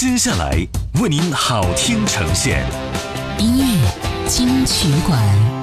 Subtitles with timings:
[0.00, 0.54] 接下来
[1.02, 2.64] 为您好听呈现，
[3.40, 5.57] 音乐金曲馆。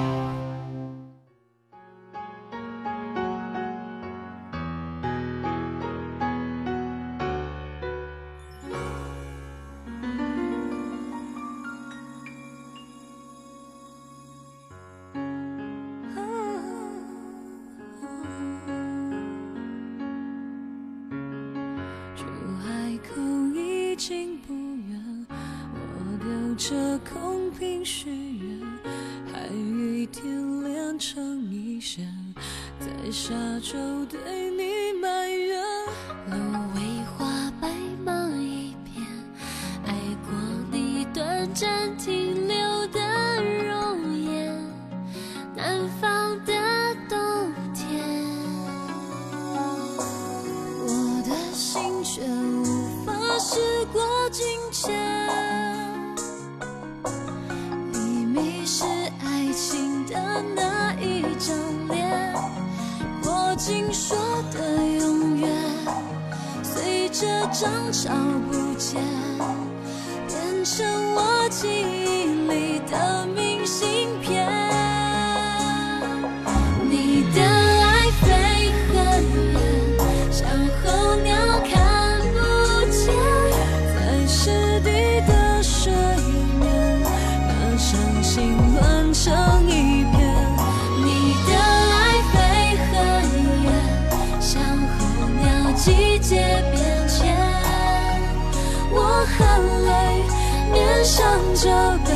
[101.54, 102.15] 就。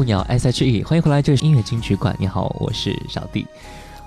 [0.00, 2.16] 候鸟 S.H.E，欢迎回来，这是音乐金曲馆。
[2.18, 3.46] 你好，我是小弟。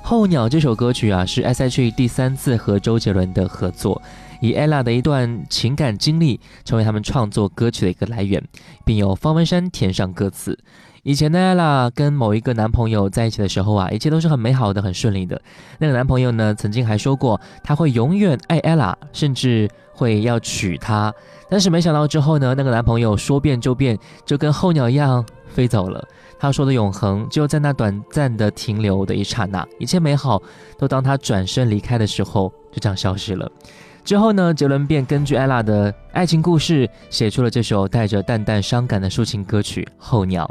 [0.02, 4.02] 候鸟这首歌曲啊，是 S.H.E 第三次和周杰伦的合作，
[4.42, 8.44] 以 ella 的一段情感经历成为他们创作歌曲的一个来源，
[8.84, 10.58] 并由方文山填上歌词。
[11.04, 15.40] 以前的 ella 跟某一个男朋友在一起的时候啊，一切都是很美好的，很顺利的。
[15.78, 21.14] 那个男朋友呢，曾经还说过他会永远爱 ella，甚至会要娶她。
[21.52, 25.24] 但是没想到之后呢，那个男朋友说变就变，就跟候鸟一样。
[25.54, 26.04] 飞走了。
[26.40, 30.42] 他说的永恒，就在那短暂的停留的一刹那，一切美好
[30.78, 33.50] 都当他转身离开的时候，就这样消失了。
[34.04, 34.54] 之后呢？
[34.54, 40.44] 杰伦便根据艾拉的爱情故事，写出了这首带着淡淡伤感的抒情歌曲《候鸟》。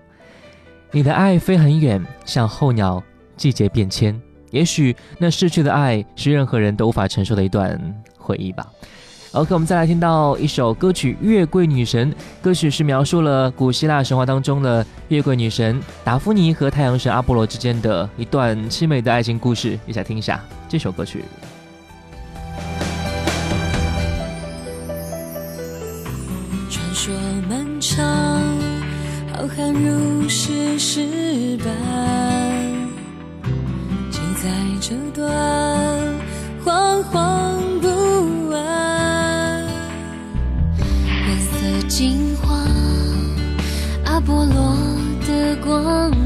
[0.91, 3.03] 你的爱飞很远，像候鸟，
[3.37, 4.19] 季节变迁。
[4.53, 7.79] 也许那逝去的爱，是任何人都无法承受的一段
[8.17, 8.67] 回忆吧。
[9.33, 12.13] OK，我们再来听到一首歌曲《月桂女神》。
[12.43, 19.79] 歌曲是描述了古希腊神话当中的月桂女神达芙妮和太阳神阿波罗之间的一段凄美的爱情故事。
[19.87, 20.39] 一起来听一下
[20.69, 21.25] 这首歌曲。
[26.69, 27.15] 传说
[27.49, 28.03] 漫长，
[29.33, 30.27] 浩瀚如
[34.85, 35.31] 这段
[44.27, 44.77] 剥落
[45.27, 46.22] 的光。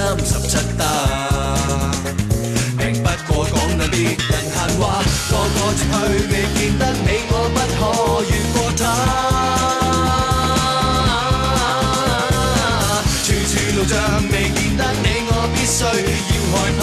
[0.00, 0.84] 三十七大，
[2.78, 4.28] 並不過講那別人閒
[4.80, 5.02] 話。
[5.28, 5.94] 个个前去，
[6.28, 7.78] 未見得你我不可
[8.30, 8.82] 越過他。
[13.24, 13.28] 處處
[13.76, 13.92] 路障，
[14.30, 15.94] 未見得你我必須要害
[16.78, 16.82] 怕。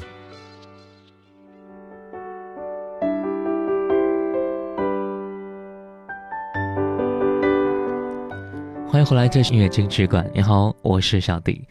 [9.11, 11.61] 后来这是音乐金曲馆，你好，我是小迪。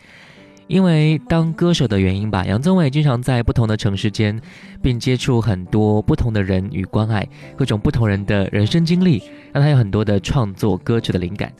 [0.67, 4.39] 因为当歌手的原因吧，杨宗纬经常在不同的城市间，
[4.83, 9.23] 并接触很多不同的人与关爱，各种不同人的人生经历，
[9.55, 11.51] 让他有很多的创作歌曲的灵感。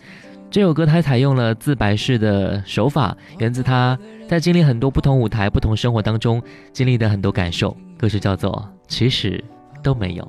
[0.51, 6.43] 这首歌他采用了自白式的手法，源自他在经历很多不同舞台、不同生活当中
[6.75, 7.75] 经历的很多感受。
[7.97, 8.53] 歌曲叫做
[8.87, 9.43] 《其实
[9.83, 10.29] 都没有》。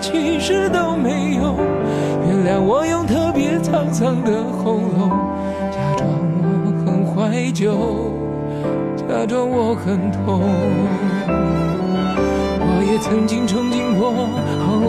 [0.00, 1.54] 其实都没有
[2.26, 5.10] 原谅我，用特别沧桑的喉咙，
[5.70, 6.08] 假装
[6.40, 7.74] 我很怀旧，
[8.96, 10.40] 假装我很痛。
[12.62, 14.12] 我也曾经憧憬过，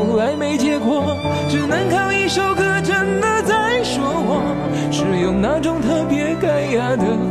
[0.01, 1.15] 后来没结果，
[1.49, 4.43] 只能靠一首歌真的在说我，
[4.91, 7.30] 是用那种特别干哑的。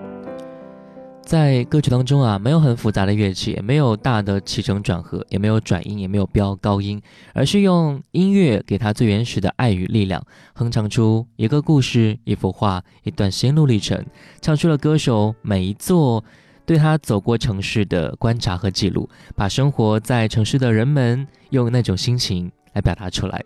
[1.31, 7.01] 在歌曲当中啊，没有很复杂的乐器，也没有大的起承转合，也没有转音，也没有飙高音，
[7.33, 10.21] 而是用音乐给他最原始的爱与力量，
[10.55, 14.05] 哼唱出一个故事、一幅画、一段心路历程，
[14.41, 16.21] 唱出了歌手每一座
[16.65, 23.41] 对他走过城市的观察和记录，把生活在城市的人们用那种心情来表达出来。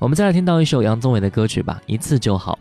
[0.00, 2.58] 我们再来听到一首杨宗纬的歌曲吧，《一次就好》。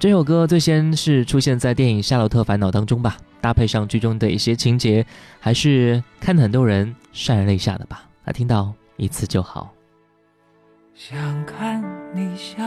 [0.00, 3.16] 这首歌最先是出现在电影《夏洛特烦恼》当中吧。
[3.42, 5.04] 搭配上剧中的一些情节，
[5.40, 8.04] 还是看很多人潸然泪下的吧。
[8.24, 9.74] 他听到一次就好。
[10.94, 11.82] 想看
[12.14, 12.62] 你笑，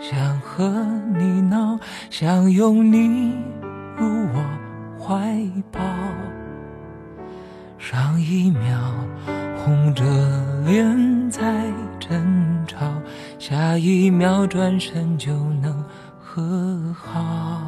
[0.00, 0.64] 想和
[1.18, 1.76] 你闹，
[2.08, 3.34] 想拥你
[3.96, 4.44] 入我
[4.96, 5.36] 怀
[5.72, 5.80] 抱。
[7.78, 8.94] 上一秒
[9.56, 10.04] 红着
[10.64, 11.64] 脸在
[11.98, 12.76] 争吵，
[13.40, 15.84] 下一秒转身就能
[16.20, 17.67] 和好。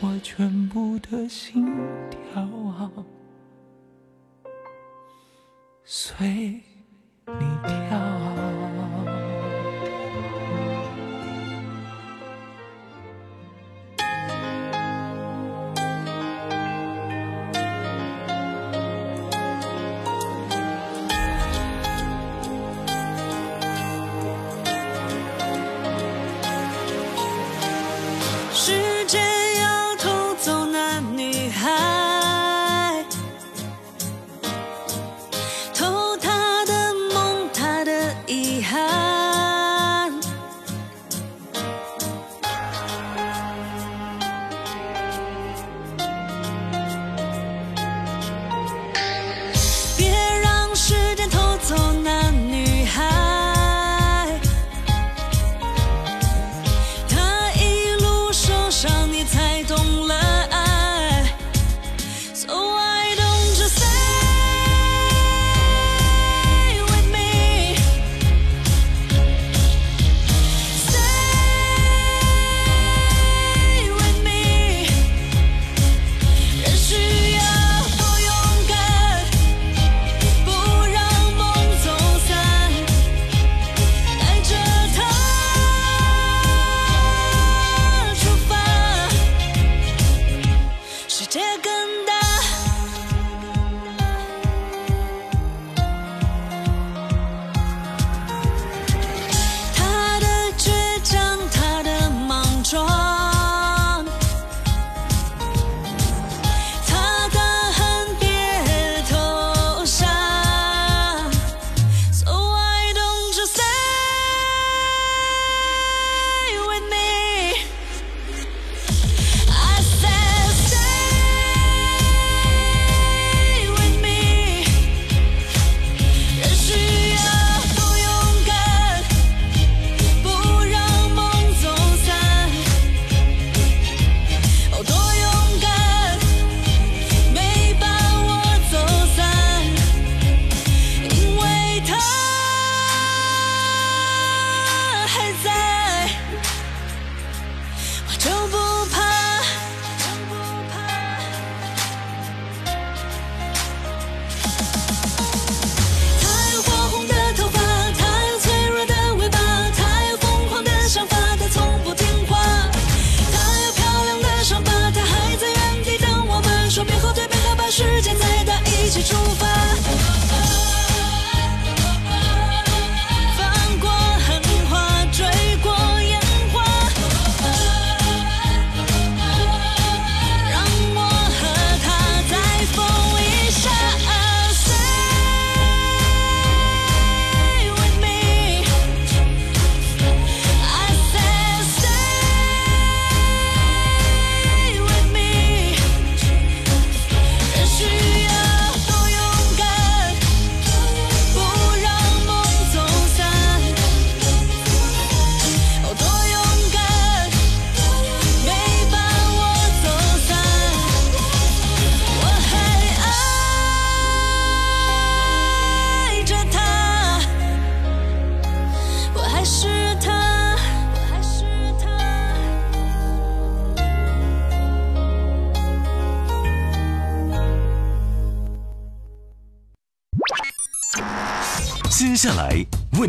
[0.01, 1.63] 我全部的心
[2.09, 2.91] 跳啊，
[5.85, 6.25] 随
[7.27, 8.18] 你跳。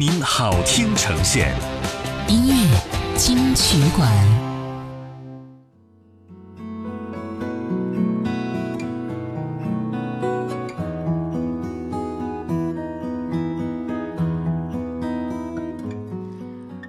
[0.00, 1.54] 您好，听呈现。
[2.26, 2.80] 音乐
[3.18, 4.08] 金曲馆，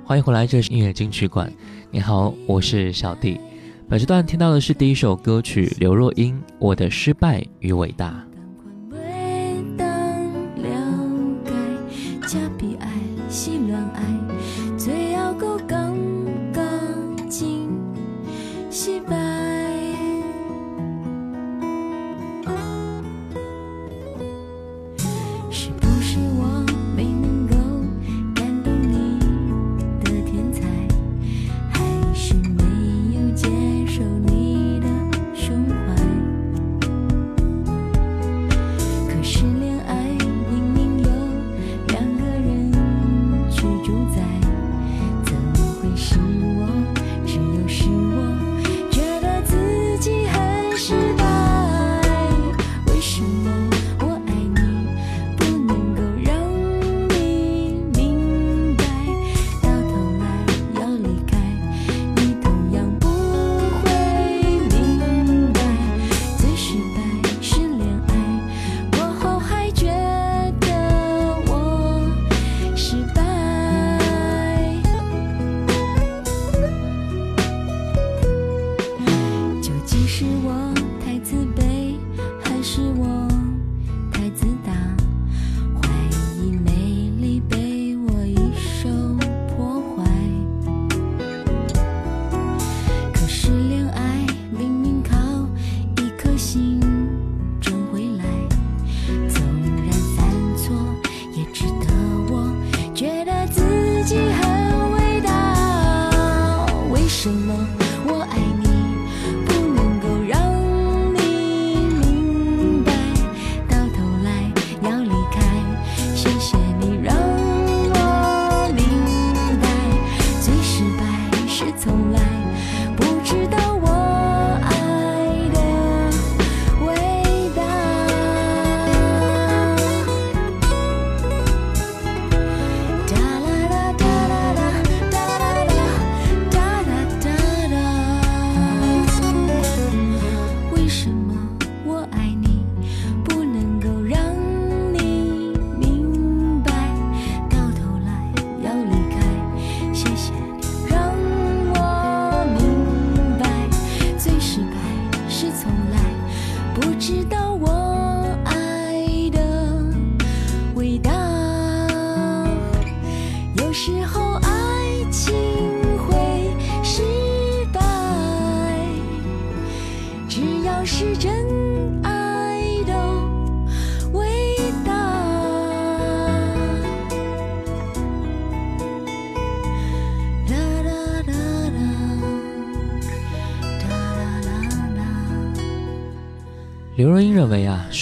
[0.06, 1.52] 欢迎回来，这是音乐金曲馆。
[1.90, 3.38] 你好，我是小弟。
[3.90, 8.08] 本时段听到的是第一首歌曲《刘若英》《我的失败与伟大》。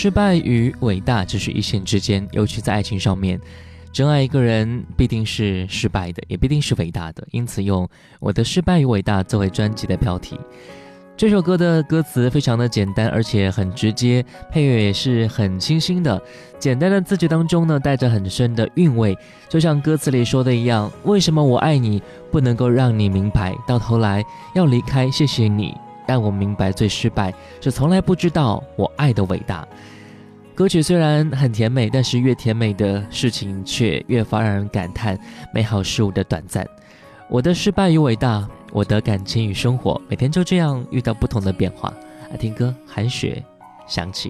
[0.02, 3.38] 失败与伟大只是一线之间，尤其在爱情上面，
[3.92, 7.28] 真爱一个人必定是失败的，也必定是伟大的。
[7.32, 7.86] 因此，用
[8.22, 10.40] 我的失败与伟大作为专辑的标题。
[11.18, 16.18] 这首歌的歌词非常的简单，而且很直接，配乐也是很清新的。
[16.58, 19.14] 简单的字句当中呢，带着很深的韵味。
[19.50, 23.54] 就像歌词里说的一样，为什么我爱你不能够让你明白？
[23.68, 24.24] 到头来
[24.56, 25.76] 要离开，谢谢你。
[26.10, 29.66] 让我明白最失败是从来不知道我爱的伟大。
[30.56, 35.16] 歌曲虽然很甜美，但是越甜美的事情却越发让人感叹
[35.54, 36.68] 美好事物的短暂。
[37.30, 41.94] 我的失败与伟大，我的感情与生活，每天就这样遇到不同的变化。
[42.32, 43.44] 来听歌，韩雪，
[43.86, 44.30] 想起。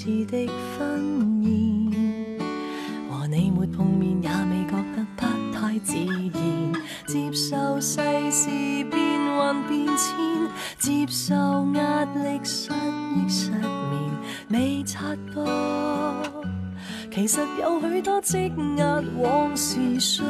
[0.03, 2.39] 次的婚宴，
[3.11, 6.33] 和你没碰面也未觉得不太自然。
[7.07, 8.01] 接受世
[8.33, 8.47] 事
[8.91, 8.97] 变
[9.37, 10.07] 幻变迁，
[10.79, 11.35] 接受
[11.75, 12.71] 压力、失
[13.15, 16.33] 忆、失眠，未察觉，
[17.13, 20.25] 其实有许多积压往事碎。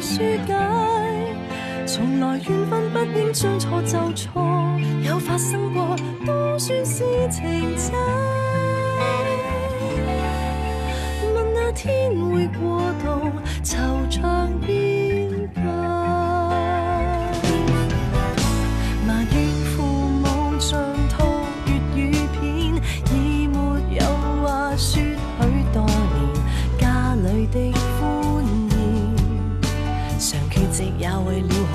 [0.00, 0.54] 书解，
[1.86, 4.40] 从来缘分不应将错就错，
[5.04, 8.21] 有发生过都算是情债。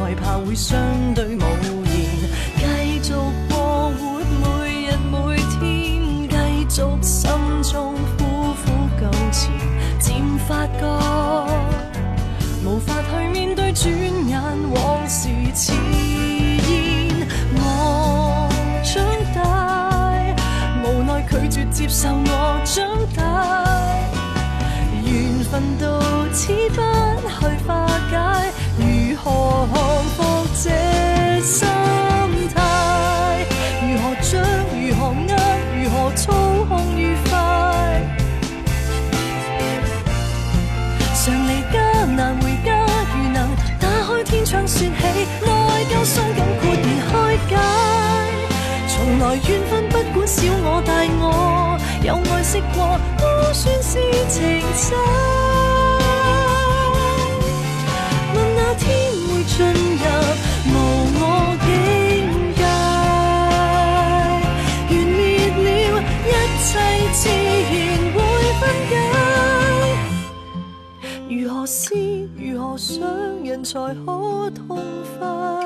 [0.07, 0.77] 害怕会相
[1.13, 1.56] 对无。
[50.39, 53.93] 小我大我，有爱惜过，都算是
[54.29, 54.95] 情真。
[58.35, 58.85] 问哪天
[59.29, 59.55] 会进
[59.97, 60.05] 入
[60.69, 60.71] 无
[61.15, 61.17] 我
[61.65, 61.67] 境
[62.53, 62.65] 界？
[64.93, 64.95] 缘
[65.57, 66.29] 灭了，一
[66.67, 66.69] 切
[67.17, 67.21] 自
[67.73, 67.75] 然
[68.13, 68.15] 会
[71.17, 71.33] 分解。
[71.35, 71.75] 如何思，
[72.37, 72.93] 如何想，
[73.43, 73.73] 人才
[74.05, 74.11] 可
[74.51, 74.61] 痛
[75.17, 75.65] 快？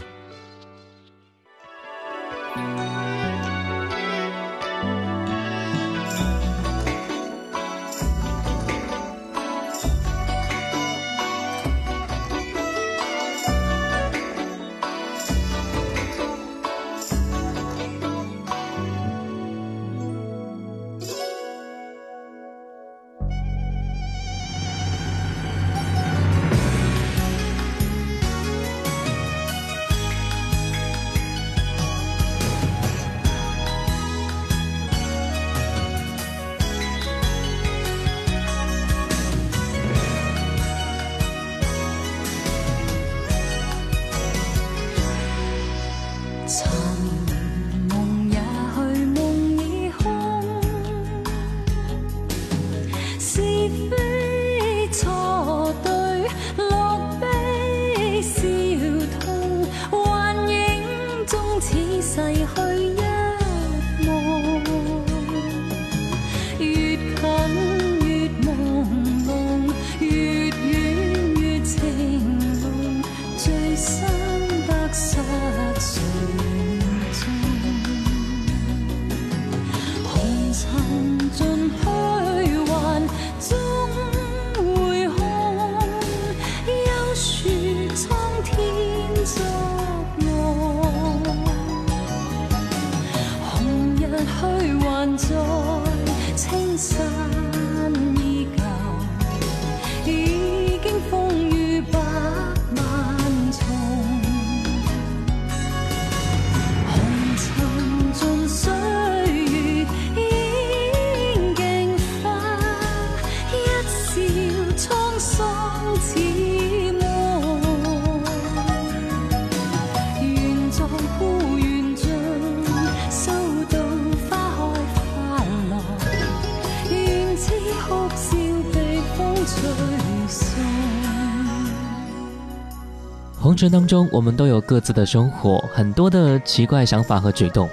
[133.61, 137.69] 生当中，我们都有各自的生活，很多的奇怪想法和举动，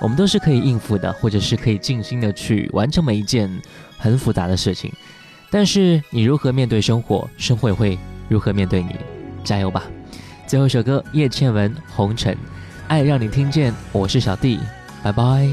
[0.00, 3.50] 我们都是可以应付的，或者是可以静心的去完成每一件
[3.98, 4.92] 很复杂的事情。
[5.50, 8.90] 但是你如何面对生活，生活也会如何面对你。
[9.42, 9.82] 加油吧！
[10.46, 12.32] 最后一首歌，叶倩文《红尘》，
[12.86, 14.60] 爱让你听见，我是小弟，
[15.02, 15.52] 拜拜。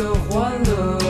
[0.00, 1.09] 的欢乐。